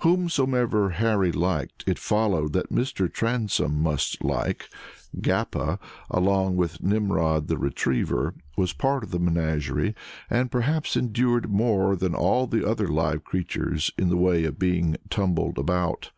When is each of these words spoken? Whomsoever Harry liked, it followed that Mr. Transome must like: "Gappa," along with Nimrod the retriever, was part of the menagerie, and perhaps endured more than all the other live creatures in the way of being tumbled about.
Whomsoever 0.00 0.90
Harry 0.90 1.30
liked, 1.30 1.84
it 1.86 2.00
followed 2.00 2.52
that 2.52 2.72
Mr. 2.72 3.08
Transome 3.08 3.80
must 3.80 4.24
like: 4.24 4.68
"Gappa," 5.20 5.78
along 6.10 6.56
with 6.56 6.82
Nimrod 6.82 7.46
the 7.46 7.58
retriever, 7.58 8.34
was 8.56 8.72
part 8.72 9.04
of 9.04 9.12
the 9.12 9.20
menagerie, 9.20 9.94
and 10.28 10.50
perhaps 10.50 10.96
endured 10.96 11.48
more 11.52 11.94
than 11.94 12.16
all 12.16 12.48
the 12.48 12.66
other 12.68 12.88
live 12.88 13.22
creatures 13.22 13.92
in 13.96 14.08
the 14.08 14.16
way 14.16 14.42
of 14.42 14.58
being 14.58 14.96
tumbled 15.10 15.60
about. 15.60 16.10